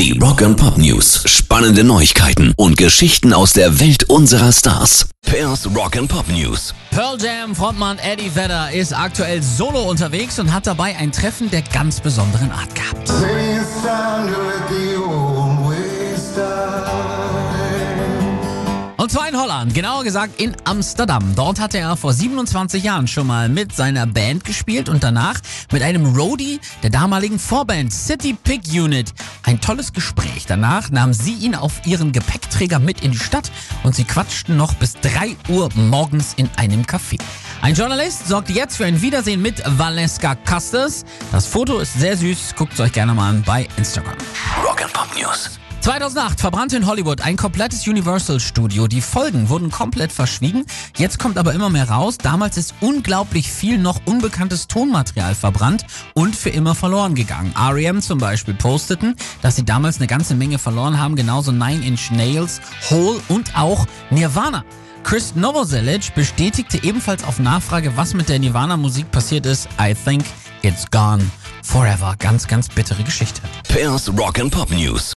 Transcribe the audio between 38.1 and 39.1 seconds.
sorgt jetzt für ein